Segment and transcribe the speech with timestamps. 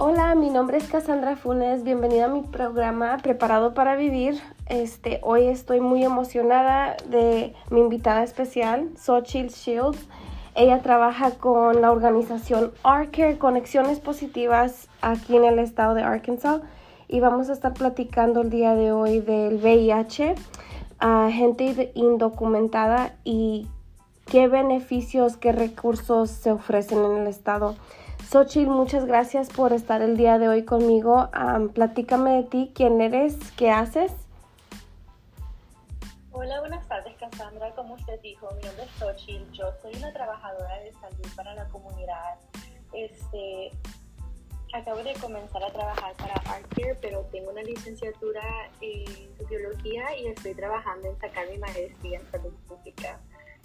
[0.00, 1.82] Hola, mi nombre es Cassandra Funes.
[1.82, 4.40] Bienvenida a mi programa Preparado para Vivir.
[4.66, 10.06] Este, hoy estoy muy emocionada de mi invitada especial, Xochitl Shields.
[10.54, 16.60] Ella trabaja con la organización ARCARE, Conexiones Positivas, aquí en el estado de Arkansas.
[17.08, 20.36] Y vamos a estar platicando el día de hoy del VIH
[21.00, 23.66] a gente indocumentada y
[24.26, 27.74] qué beneficios, qué recursos se ofrecen en el estado.
[28.30, 31.30] Xochitl, muchas gracias por estar el día de hoy conmigo.
[31.72, 34.12] platícame de ti, quién eres, qué haces.
[36.32, 37.74] Hola, buenas tardes, Cassandra.
[37.74, 39.50] Como usted dijo, mi nombre es Xochitl.
[39.52, 42.38] Yo soy una trabajadora de salud para la comunidad.
[42.92, 43.70] Este,
[44.74, 48.42] acabo de comenzar a trabajar para ArtCare, pero tengo una licenciatura
[48.82, 53.18] en biología y estoy trabajando en sacar mi maestría en salud pública.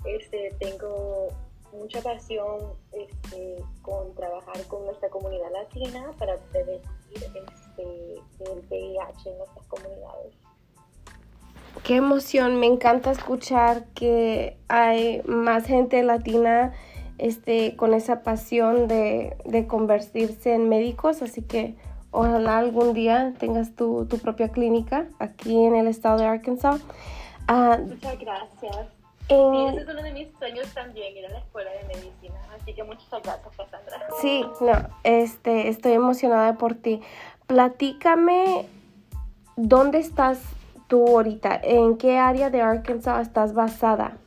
[0.06, 1.34] Este, tengo
[1.74, 6.82] mucha pasión este, con trabajar con nuestra comunidad latina para prevenir
[7.14, 10.34] este, el VIH en nuestras comunidades.
[11.84, 16.74] Qué emoción, me encanta escuchar que hay más gente latina
[17.18, 21.76] este, con esa pasión de, de convertirse en médicos, así que
[22.12, 26.82] ojalá algún día tengas tu, tu propia clínica aquí en el estado de Arkansas.
[27.48, 29.03] Ah, Muchas gracias.
[29.30, 32.36] Sí, ese es uno de mis sueños también, ir a la escuela de medicina.
[32.54, 34.08] Así que muchas gracias, Cassandra.
[34.22, 37.02] Sí, no, este, estoy emocionada por ti.
[37.48, 38.68] Platícame,
[39.56, 40.42] ¿dónde estás
[40.88, 41.60] tú ahorita?
[41.64, 44.18] ¿En qué área de Arkansas estás basada?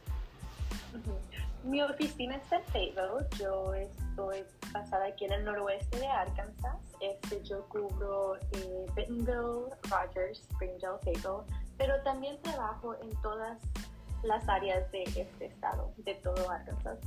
[1.65, 3.29] Mi oficina está en Fayetteville.
[3.39, 6.77] Yo estoy basada aquí en el noroeste de Arkansas.
[7.01, 11.45] Este, yo cubro eh, Bentonville, Rogers, Springdale, Fayetteville,
[11.77, 13.59] pero también trabajo en todas
[14.27, 16.99] las áreas de este estado, de todo Arkansas.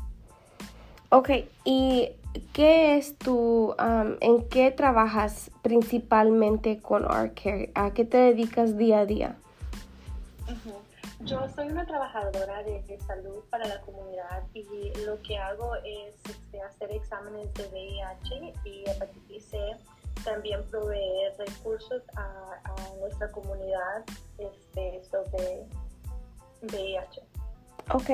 [1.11, 1.29] Ok,
[1.65, 2.11] ¿y
[2.53, 7.71] qué es tu, en qué trabajas principalmente con ArtCare?
[7.73, 9.35] ¿A qué te dedicas día a día?
[11.21, 14.63] Yo soy una trabajadora de, salud para la comunidad y
[15.05, 19.59] lo que hago es este, hacer exámenes de VIH y hepatitis C,
[20.23, 22.61] también proveer recursos a,
[22.99, 24.03] nuestra comunidad
[24.37, 25.65] este, sobre
[26.61, 27.21] VIH.
[27.93, 28.09] Ok.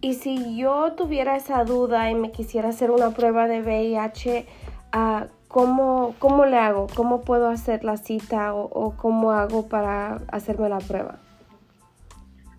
[0.00, 4.46] Y si yo tuviera esa duda y me quisiera hacer una prueba de VIH,
[4.94, 6.86] uh, ¿cómo, ¿cómo, le hago?
[6.94, 11.18] ¿Cómo puedo hacer la cita o, cómo hago para hacerme la prueba?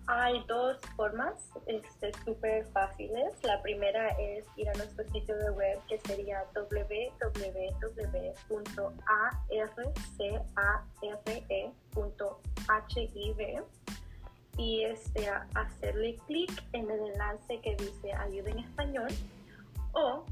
[0.08, 1.34] Hay dos formas
[1.66, 3.32] este, súper fáciles.
[3.44, 7.38] La primera es ir a nuestro sitio de web que sería www.arcare.hiv
[14.58, 19.08] y este, hacerle clic en el enlace que dice ayuda en español
[19.92, 20.24] o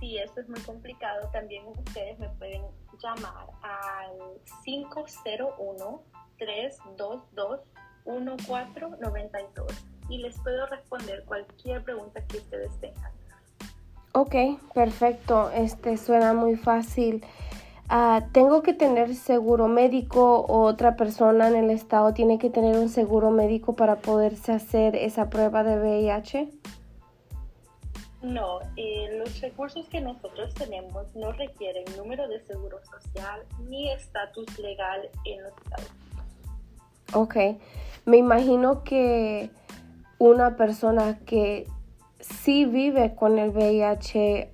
[0.00, 2.62] si eso es muy complicado también ustedes me pueden
[3.00, 4.18] llamar al
[4.64, 6.02] 501
[6.38, 7.60] 322
[8.06, 13.12] 1492 y les puedo responder cualquier pregunta que ustedes tengan.
[14.12, 14.34] Ok,
[14.74, 15.50] perfecto.
[15.50, 17.24] Este suena muy fácil.
[17.88, 22.78] Ah, tengo que tener seguro médico o otra persona en el estado tiene que tener
[22.78, 26.48] un seguro médico para poderse hacer esa prueba de VIH?
[28.22, 34.58] No, eh, los recursos que nosotros tenemos no requieren número de seguro social ni estatus
[34.58, 35.90] legal en los estados.
[37.12, 37.36] Ok,
[38.06, 39.50] me imagino que
[40.18, 41.66] una persona que
[42.18, 44.50] sí vive con el VIH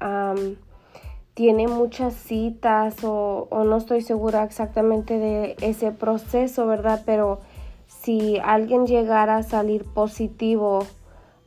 [1.40, 7.00] tiene muchas citas o, no estoy segura exactamente de ese proceso, ¿verdad?
[7.06, 7.40] Pero
[7.86, 10.80] si alguien llegara a salir positivo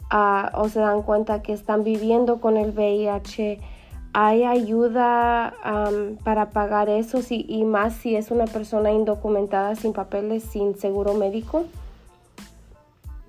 [0.09, 3.59] ah, o se dan cuenta que están viviendo con el VIH,
[4.13, 5.53] ¿hay ayuda
[6.23, 7.19] para pagar eso?
[7.29, 11.65] y más si es una persona indocumentada, sin papeles, sin seguro médico.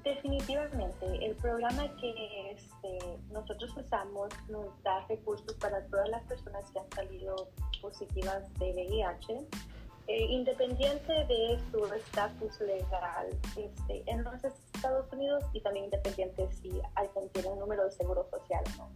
[0.05, 2.99] Definitivamente, el programa que este,
[3.33, 7.49] nosotros usamos nos da recursos para todas las personas que han salido
[7.81, 9.47] positivas de VIH,
[10.07, 16.83] eh, independiente de su estatus legal este, en los Estados Unidos y también independiente si
[16.97, 18.91] alguien tiene un número de seguro social no.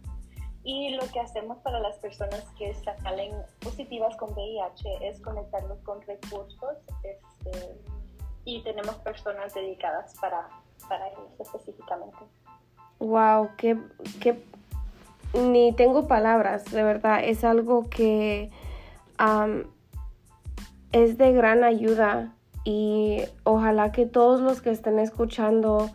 [0.63, 6.03] Y lo que hacemos para las personas que salen positivas con VIH es conectarlos con
[6.03, 7.75] recursos este,
[8.45, 10.47] y tenemos personas dedicadas para
[10.87, 12.17] para ellos específicamente.
[12.99, 13.77] Wow, que,
[15.33, 18.49] ni tengo palabras, de verdad, es algo que
[20.91, 22.33] es de gran ayuda
[22.63, 25.89] y ojalá que todos los que estén escuchando,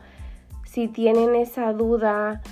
[0.65, 2.43] si tienen esa duda,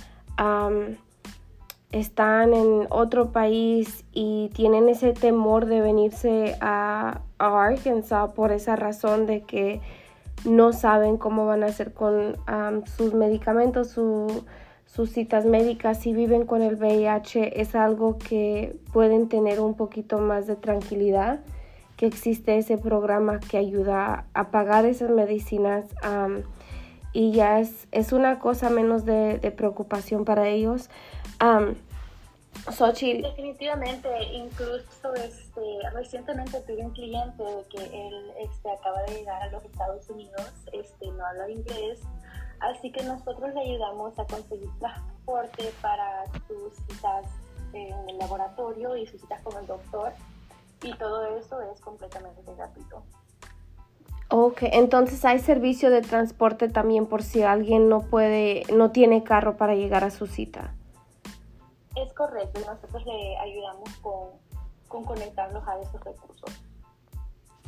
[1.91, 9.25] están en otro país y tienen ese temor de venirse a, Arkansas por esa razón
[9.25, 9.81] de que
[10.45, 12.35] no saben cómo van a hacer con
[12.97, 19.59] sus medicamentos, sus citas médicas, si viven con el VIH, es algo que pueden tener
[19.59, 21.41] un poquito más de tranquilidad,
[21.97, 25.85] que existe ese programa que ayuda a pagar esas medicinas
[27.13, 30.89] y ya es, es una cosa menos de, preocupación para ellos.
[31.41, 31.75] Um,
[33.21, 35.61] Definitivamente, incluso este,
[35.93, 41.07] recientemente tuve un cliente que él este, acaba de llegar a los Estados Unidos, este,
[41.07, 42.01] no habla inglés,
[42.61, 47.25] así que nosotros le ayudamos a conseguir transporte para sus citas
[47.73, 50.13] en el laboratorio y sus citas con el doctor
[50.83, 53.03] y todo eso es completamente gratuito.
[54.29, 59.57] Ok, entonces hay servicio de transporte también por si alguien no puede, no tiene carro
[59.57, 60.73] para llegar a su cita.
[62.13, 64.29] Es correcto, y nosotros le ayudamos con,
[64.87, 66.61] con conectarlos a esos recursos.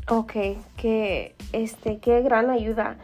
[0.08, 0.34] Ok,
[0.78, 2.98] que este, qué gran ayuda.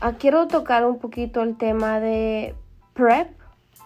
[0.00, 2.54] Ah, quiero tocar un poquito el tema de
[2.92, 3.28] PrEP.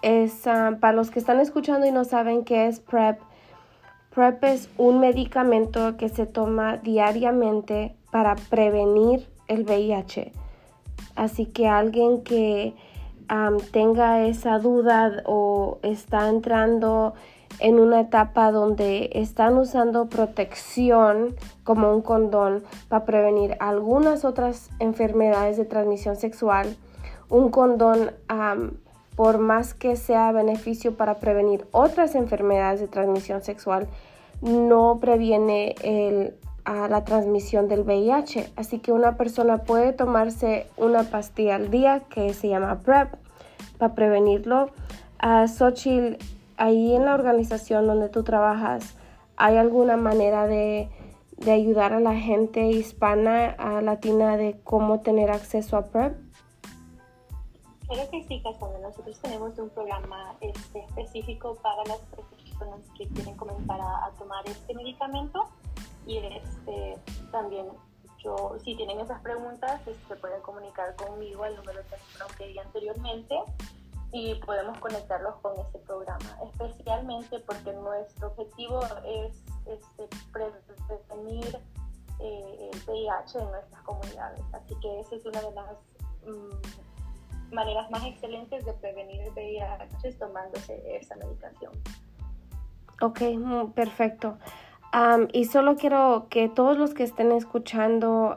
[0.02, 3.18] Es ah, para los que están escuchando y no saben qué es PrEP.
[4.10, 10.32] PrEP es un medicamento que se toma diariamente para prevenir el VIH.
[11.16, 12.74] Así que alguien que
[13.72, 17.14] tenga esa duda o está entrando
[17.60, 21.34] en una etapa donde están usando protección
[21.64, 26.76] como un condón para prevenir algunas otras enfermedades de transmisión sexual,
[27.28, 28.12] un condón
[29.16, 33.88] por más que sea beneficio para prevenir otras enfermedades de transmisión sexual,
[34.40, 38.52] no previene el a la transmisión del VIH.
[38.56, 43.14] Así que una persona puede tomarse una pastilla al día que se llama PrEP
[43.78, 44.70] para prevenirlo.
[45.18, 46.16] A Xochitl,
[46.56, 48.94] ahí en la organización donde tú trabajas,
[49.36, 50.90] ¿hay alguna manera de,
[51.38, 56.16] de ayudar a la gente hispana, a latina, de cómo tener acceso a PrEP?
[57.86, 58.80] Claro que sí, Cassandra.
[58.80, 64.74] Nosotros tenemos un programa este, específico para las personas que quieren comenzar a tomar este
[64.74, 65.48] medicamento
[66.08, 66.98] y este,
[67.30, 67.66] también
[68.24, 72.46] yo, si tienen esas preguntas, este, se pueden comunicar conmigo al número de teléfono que
[72.48, 73.36] di anteriormente
[74.10, 81.58] y podemos conectarlos con este programa, especialmente porque nuestro objetivo es este, prevenir
[82.20, 84.40] eh, el VIH en nuestras comunidades.
[84.52, 85.76] Así que esa es una de las
[86.26, 91.72] mm, maneras más excelentes de prevenir el VIH tomándose esa medicación.
[93.02, 93.72] Ok, mm,
[95.32, 98.34] y solo quiero que todos los que estén escuchando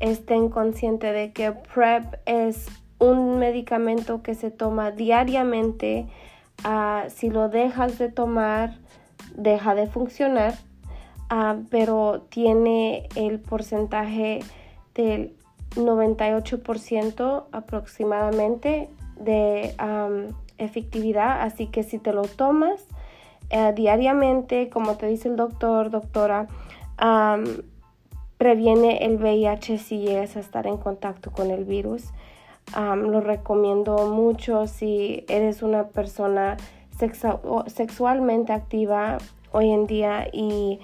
[0.00, 2.68] estén conscientes de que PrEP es
[2.98, 6.06] un medicamento que se toma diariamente.
[6.64, 8.78] Ah, si lo dejas de tomar,
[9.34, 10.54] deja de funcionar,
[11.28, 14.40] ah, pero tiene el porcentaje
[14.94, 15.34] del
[15.74, 18.88] 98% aproximadamente
[19.18, 19.74] de
[20.58, 21.42] efectividad.
[21.42, 22.86] Así que si te lo tomas,
[23.50, 26.46] eh, diariamente, como te dice el doctor, doctora,
[28.38, 32.12] previene el VIH si llegas a estar en contacto con el virus.
[32.74, 36.56] lo recomiendo mucho si eres una persona
[37.66, 39.18] sexualmente activa
[39.52, 40.80] hoy en día y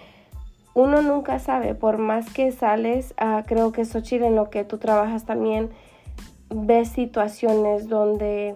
[0.74, 4.78] uno nunca sabe, por más que sales, uh, creo que Xochitl en lo que tú
[4.78, 5.70] trabajas también
[6.48, 8.54] ves situaciones donde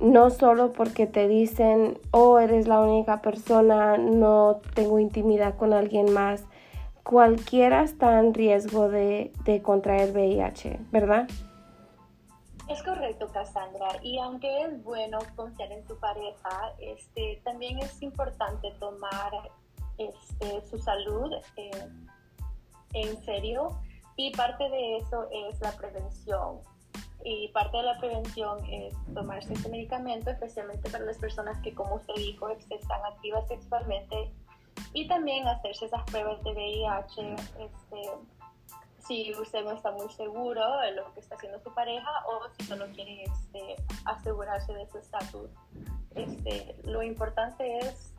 [0.00, 6.12] no solo porque te dicen, oh, eres la única persona, no tengo intimidad con alguien
[6.12, 6.44] más.
[7.02, 11.28] Cualquiera está en riesgo de, contraer VIH, ¿verdad?
[12.68, 13.88] Es correcto, Cassandra.
[14.02, 19.32] Y aunque es bueno confiar en tu pareja, este, también es importante tomar
[19.96, 21.70] este, su salud eh,
[22.92, 23.80] en serio.
[24.16, 26.60] Y parte de eso es la prevención
[27.24, 31.96] y parte de la prevención es tomarse este medicamento, especialmente para las personas que, como
[31.96, 34.32] usted dijo, están activas sexualmente
[34.92, 37.34] y también hacerse esas pruebas de VIH.
[37.34, 38.10] Este,
[39.06, 42.66] si usted no está muy seguro de lo que está haciendo su pareja o si
[42.66, 45.50] solo quiere este, asegurarse de su estatus.
[46.14, 48.14] Este, lo importante es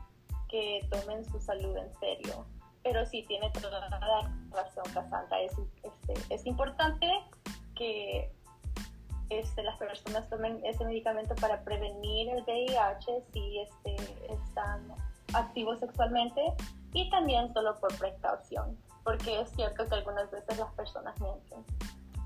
[0.48, 2.44] que tomen su salud en serio.
[2.82, 3.98] Pero sí, tiene toda la
[4.50, 5.40] razón, Cassandra.
[5.40, 5.52] Es,
[5.82, 7.06] este, es importante
[7.76, 8.32] que
[9.30, 13.96] este, las personas tomen ese medicamento para prevenir el VIH si este,
[14.32, 14.92] están
[15.32, 16.40] activos sexualmente
[16.92, 21.64] y también solo por precaución, porque es cierto que algunas veces las personas mienten.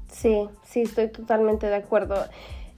[0.08, 2.16] Sí, sí, estoy totalmente de acuerdo.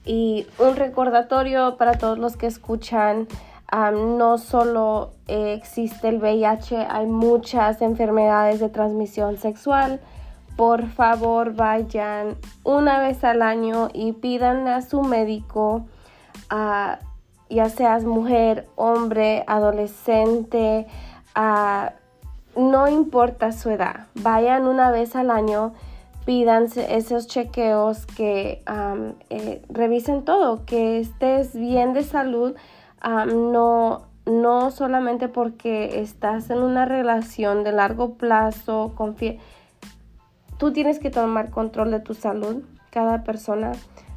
[0.05, 3.27] Y un recordatorio para todos los que escuchan,
[3.71, 9.99] no solo existe el VIH, hay muchas enfermedades de transmisión sexual.
[10.57, 15.85] Por favor, vayan una vez al año y pidan a su médico,
[16.49, 20.87] ya seas mujer, hombre, adolescente,
[22.55, 25.73] no importa su edad, vayan una vez al año
[26.25, 28.61] pídanse esos chequeos que
[29.29, 32.53] eh, revisen todo, que estés bien de salud,
[33.05, 39.37] no, no solamente porque estás en una relación de largo plazo, confía.
[40.57, 43.73] Tú tienes que tomar control de tu salud, cada persona.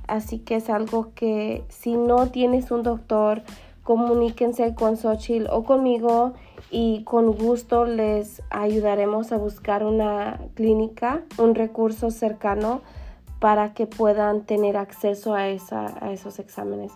[0.07, 3.43] Así que es algo que si no tienes un doctor,
[3.83, 6.33] comuníquense con Xochitl o conmigo
[6.71, 12.83] y con gusto les ayudaremos a buscar una clínica, un recurso cercano
[13.39, 16.93] para que puedan tener acceso a, esa, a esos exámenes.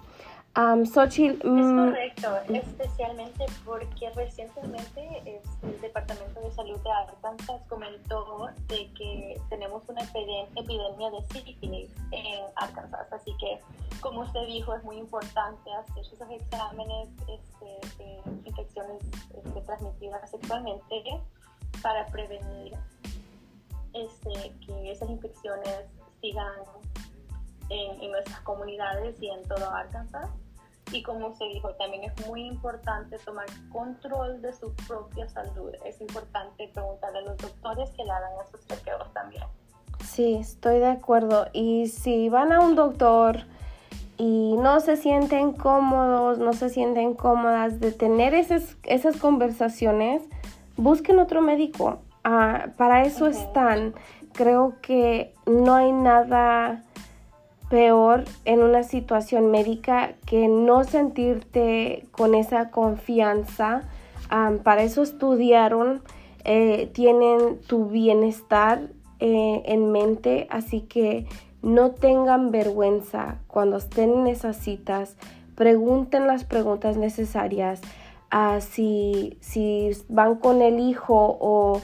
[0.56, 0.96] Um, es
[1.44, 9.40] mm, correcto, especialmente porque recientemente este, el Departamento de Salud de Arkansas comentó de que
[9.50, 13.61] tenemos una epidemia de sífilis en Arkansas, así que
[14.00, 19.02] como usted dijo es muy importante hacer esos exámenes este, de infecciones
[19.34, 21.20] este, transmitidas sexualmente
[21.82, 22.75] para prevenir
[23.92, 25.80] este, que esas infecciones
[26.20, 26.52] sigan
[27.70, 30.30] en, en nuestras comunidades y en todo Arkansas.
[30.93, 35.73] Y como se dijo, también es muy importante tomar control de su propia salud.
[35.85, 39.45] Es importante preguntarle a los doctores que le hagan esos chequeos también.
[40.05, 41.49] Sí, estoy de acuerdo.
[41.53, 43.38] Y si van a un doctor
[44.17, 50.23] y no se sienten cómodos, no se sienten cómodas de tener esas, esas conversaciones,
[50.76, 51.99] busquen otro médico.
[52.23, 53.95] Ah, para eso están.
[54.33, 56.83] Creo que no hay nada
[57.68, 63.83] peor en una situación médica que no sentirte con esa confianza.
[64.62, 66.02] para eso estudiaron,
[66.44, 68.80] eh, tienen tu bienestar
[69.21, 71.26] eh, en mente, así que
[71.62, 75.16] no tengan vergüenza cuando estén en esas citas.
[75.54, 77.80] Pregunten las preguntas necesarias.
[78.33, 81.80] Uh, si, si van con el hijo o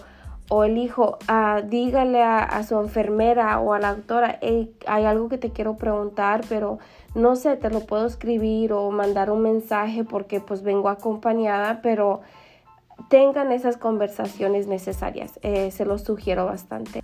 [0.51, 5.39] o el hijo, ah, dígale a, su enfermera o a la doctora, hay algo que
[5.39, 6.81] te quiero preguntar, pero
[7.15, 12.23] no sé, te lo puedo escribir o mandar un mensaje porque pues vengo acompañada, pero
[13.09, 17.01] tengan esas conversaciones necesarias, eh, se los sugiero bastante.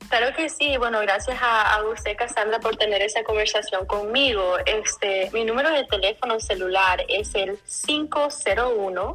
[0.08, 0.76] Claro que sí.
[0.78, 4.56] Bueno, gracias a, usted, Cassandra, por tener esa conversación conmigo.
[4.64, 9.12] Este, mi número de teléfono celular es el 501